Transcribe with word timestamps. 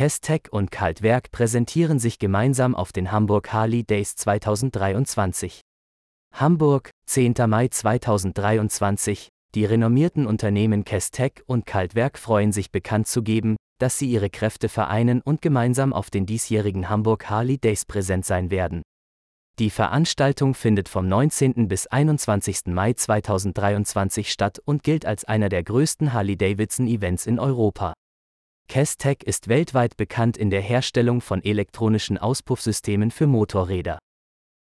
Kestec 0.00 0.48
und 0.50 0.70
Kaltwerk 0.70 1.30
präsentieren 1.30 1.98
sich 1.98 2.18
gemeinsam 2.18 2.74
auf 2.74 2.90
den 2.90 3.12
Hamburg 3.12 3.52
Harley 3.52 3.84
Days 3.84 4.16
2023. 4.16 5.60
Hamburg, 6.32 6.88
10. 7.04 7.34
Mai 7.46 7.68
2023. 7.68 9.28
Die 9.54 9.66
renommierten 9.66 10.24
Unternehmen 10.24 10.86
Kestec 10.86 11.42
und 11.44 11.66
Kaltwerk 11.66 12.16
freuen 12.16 12.50
sich 12.50 12.70
bekannt 12.70 13.08
zu 13.08 13.22
geben, 13.22 13.56
dass 13.78 13.98
sie 13.98 14.10
ihre 14.10 14.30
Kräfte 14.30 14.70
vereinen 14.70 15.20
und 15.20 15.42
gemeinsam 15.42 15.92
auf 15.92 16.08
den 16.08 16.24
diesjährigen 16.24 16.88
Hamburg 16.88 17.28
Harley 17.28 17.58
Days 17.58 17.84
präsent 17.84 18.24
sein 18.24 18.50
werden. 18.50 18.80
Die 19.58 19.68
Veranstaltung 19.68 20.54
findet 20.54 20.88
vom 20.88 21.08
19. 21.08 21.68
bis 21.68 21.86
21. 21.86 22.68
Mai 22.68 22.94
2023 22.94 24.32
statt 24.32 24.62
und 24.64 24.82
gilt 24.82 25.04
als 25.04 25.26
einer 25.26 25.50
der 25.50 25.62
größten 25.62 26.14
Harley-Davidson-Events 26.14 27.26
in 27.26 27.38
Europa. 27.38 27.92
Kestec 28.70 29.24
ist 29.24 29.48
weltweit 29.48 29.96
bekannt 29.96 30.36
in 30.36 30.48
der 30.48 30.60
Herstellung 30.60 31.20
von 31.20 31.42
elektronischen 31.42 32.18
Auspuffsystemen 32.18 33.10
für 33.10 33.26
Motorräder. 33.26 33.98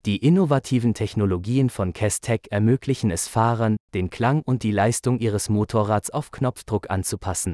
Die 0.07 0.17
innovativen 0.17 0.95
Technologien 0.95 1.69
von 1.69 1.93
Kestec 1.93 2.47
ermöglichen 2.49 3.11
es 3.11 3.27
Fahrern, 3.27 3.77
den 3.93 4.09
Klang 4.09 4.41
und 4.41 4.63
die 4.63 4.71
Leistung 4.71 5.19
ihres 5.19 5.49
Motorrads 5.49 6.09
auf 6.09 6.31
Knopfdruck 6.31 6.89
anzupassen. 6.89 7.53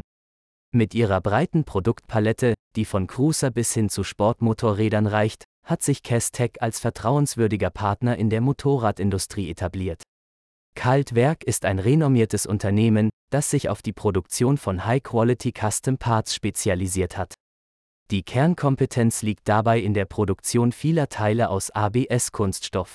Mit 0.73 0.95
ihrer 0.95 1.19
breiten 1.19 1.65
Produktpalette, 1.65 2.53
die 2.77 2.85
von 2.85 3.07
Cruiser 3.07 3.51
bis 3.51 3.73
hin 3.73 3.89
zu 3.89 4.05
Sportmotorrädern 4.05 5.05
reicht, 5.05 5.43
hat 5.65 5.83
sich 5.83 6.01
Kestec 6.01 6.61
als 6.61 6.79
vertrauenswürdiger 6.79 7.71
Partner 7.71 8.15
in 8.15 8.29
der 8.29 8.39
Motorradindustrie 8.39 9.49
etabliert. 9.49 10.01
Kaltwerk 10.77 11.43
ist 11.43 11.65
ein 11.65 11.79
renommiertes 11.79 12.45
Unternehmen, 12.45 13.09
das 13.31 13.49
sich 13.49 13.67
auf 13.67 13.81
die 13.81 13.93
Produktion 13.93 14.57
von 14.57 14.85
High-Quality 14.85 15.51
Custom 15.51 15.97
Parts 15.97 16.35
spezialisiert 16.35 17.17
hat. 17.17 17.33
Die 18.11 18.21
Kernkompetenz 18.21 19.23
liegt 19.23 19.49
dabei 19.49 19.79
in 19.79 19.95
der 19.95 20.05
Produktion 20.05 20.71
vieler 20.71 21.09
Teile 21.09 21.49
aus 21.49 21.71
ABS-Kunststoff. 21.71 22.93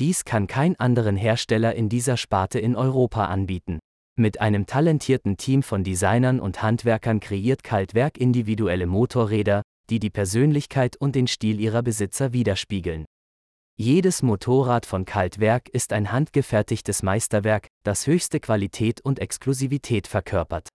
Dies 0.00 0.24
kann 0.24 0.48
kein 0.48 0.74
anderen 0.80 1.16
Hersteller 1.16 1.76
in 1.76 1.88
dieser 1.88 2.16
Sparte 2.16 2.58
in 2.58 2.74
Europa 2.74 3.26
anbieten. 3.26 3.78
Mit 4.18 4.40
einem 4.40 4.66
talentierten 4.66 5.36
Team 5.36 5.62
von 5.62 5.84
Designern 5.84 6.40
und 6.40 6.60
Handwerkern 6.60 7.20
kreiert 7.20 7.62
Kaltwerk 7.62 8.18
individuelle 8.18 8.86
Motorräder, 8.86 9.62
die 9.90 10.00
die 10.00 10.10
Persönlichkeit 10.10 10.96
und 10.96 11.14
den 11.14 11.28
Stil 11.28 11.60
ihrer 11.60 11.82
Besitzer 11.82 12.32
widerspiegeln. 12.32 13.04
Jedes 13.78 14.22
Motorrad 14.22 14.86
von 14.86 15.04
Kaltwerk 15.04 15.68
ist 15.68 15.92
ein 15.92 16.10
handgefertigtes 16.10 17.02
Meisterwerk, 17.02 17.68
das 17.82 18.06
höchste 18.06 18.40
Qualität 18.40 19.02
und 19.02 19.18
Exklusivität 19.18 20.06
verkörpert. 20.06 20.70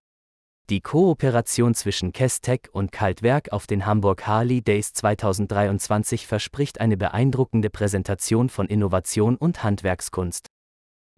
Die 0.69 0.81
Kooperation 0.81 1.73
zwischen 1.73 2.13
Kestec 2.13 2.69
und 2.71 2.91
Kaltwerk 2.91 3.51
auf 3.53 3.65
den 3.65 3.87
Hamburg 3.87 4.27
Harley 4.27 4.61
Days 4.61 4.93
2023 4.93 6.27
verspricht 6.27 6.79
eine 6.79 6.95
beeindruckende 6.95 7.71
Präsentation 7.71 8.49
von 8.49 8.67
Innovation 8.67 9.35
und 9.35 9.63
Handwerkskunst. 9.63 10.45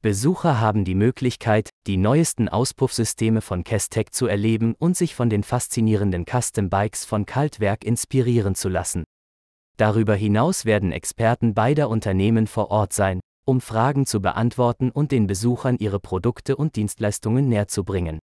Besucher 0.01 0.61
haben 0.61 0.85
die 0.85 0.95
Möglichkeit, 0.95 1.69
die 1.85 1.97
neuesten 1.97 2.47
Auspuffsysteme 2.47 3.41
von 3.41 3.65
Kestec 3.65 4.13
zu 4.13 4.27
erleben 4.27 4.73
und 4.79 4.95
sich 4.95 5.15
von 5.15 5.29
den 5.29 5.43
faszinierenden 5.43 6.23
Custom 6.23 6.69
Bikes 6.69 7.03
von 7.03 7.25
Kaltwerk 7.25 7.83
inspirieren 7.83 8.55
zu 8.55 8.69
lassen. 8.69 9.03
Darüber 9.77 10.15
hinaus 10.15 10.65
werden 10.65 10.91
Experten 10.91 11.53
beider 11.53 11.89
Unternehmen 11.89 12.47
vor 12.47 12.69
Ort 12.69 12.93
sein, 12.93 13.19
um 13.45 13.59
Fragen 13.59 14.05
zu 14.05 14.21
beantworten 14.21 14.91
und 14.91 15.11
den 15.11 15.27
Besuchern 15.27 15.77
ihre 15.77 15.99
Produkte 15.99 16.55
und 16.55 16.75
Dienstleistungen 16.75 17.49
näher 17.49 17.67
zu 17.67 17.83
bringen. 17.83 18.19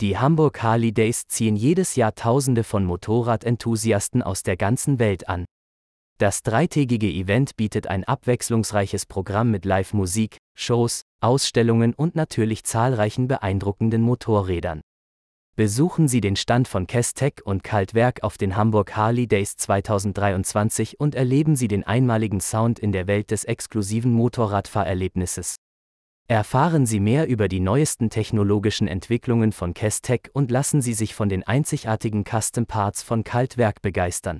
Die 0.00 0.16
Hamburg 0.16 0.62
Harley 0.62 0.92
Days 0.92 1.26
ziehen 1.26 1.56
jedes 1.56 1.96
Jahr 1.96 2.14
Tausende 2.14 2.62
von 2.62 2.84
Motorradenthusiasten 2.84 4.22
aus 4.22 4.44
der 4.44 4.56
ganzen 4.56 5.00
Welt 5.00 5.28
an. 5.28 5.44
Das 6.18 6.42
dreitägige 6.42 7.08
Event 7.08 7.56
bietet 7.56 7.88
ein 7.88 8.04
abwechslungsreiches 8.04 9.06
Programm 9.06 9.50
mit 9.50 9.64
Live-Musik, 9.64 10.38
Shows, 10.56 11.02
Ausstellungen 11.20 11.94
und 11.94 12.14
natürlich 12.14 12.64
zahlreichen 12.64 13.28
beeindruckenden 13.28 14.02
Motorrädern. 14.02 14.80
Besuchen 15.58 16.06
Sie 16.06 16.20
den 16.20 16.36
Stand 16.36 16.68
von 16.68 16.86
Kestec 16.86 17.42
und 17.44 17.64
Kaltwerk 17.64 18.22
auf 18.22 18.38
den 18.38 18.54
Hamburg 18.54 18.94
Harley 18.94 19.26
Days 19.26 19.56
2023 19.56 21.00
und 21.00 21.16
erleben 21.16 21.56
Sie 21.56 21.66
den 21.66 21.82
einmaligen 21.82 22.40
Sound 22.40 22.78
in 22.78 22.92
der 22.92 23.08
Welt 23.08 23.32
des 23.32 23.42
exklusiven 23.42 24.12
Motorradfahrerlebnisses. 24.12 25.56
Erfahren 26.28 26.86
Sie 26.86 27.00
mehr 27.00 27.26
über 27.26 27.48
die 27.48 27.58
neuesten 27.58 28.08
technologischen 28.08 28.86
Entwicklungen 28.86 29.50
von 29.50 29.74
Kestec 29.74 30.30
und 30.32 30.52
lassen 30.52 30.80
Sie 30.80 30.94
sich 30.94 31.16
von 31.16 31.28
den 31.28 31.42
einzigartigen 31.42 32.22
Custom 32.22 32.66
Parts 32.66 33.02
von 33.02 33.24
Kaltwerk 33.24 33.82
begeistern. 33.82 34.38